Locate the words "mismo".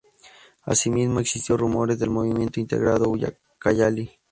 0.89-1.19